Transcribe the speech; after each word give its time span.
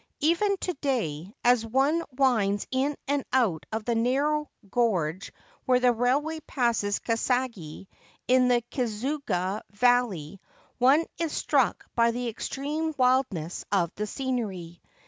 Even 0.21 0.57
to 0.61 0.73
day, 0.81 1.31
as 1.43 1.63
one 1.63 2.03
winds 2.13 2.65
in 2.71 2.97
and 3.07 3.23
out 3.31 3.67
of 3.71 3.85
the 3.85 3.93
narrow 3.93 4.49
gorge 4.71 5.31
where 5.65 5.79
the 5.79 5.91
railway 5.93 6.39
passes 6.47 6.97
Kasagi, 6.97 7.85
in 8.27 8.47
the 8.47 8.63
Kizugawa 8.71 9.61
valley, 9.69 10.41
one 10.79 11.05
is 11.19 11.31
struck 11.33 11.85
by 11.93 12.09
the 12.09 12.27
extreme 12.29 12.95
wildness 12.97 13.63
of 13.71 13.93
the 13.93 14.07
scenery. 14.07 14.81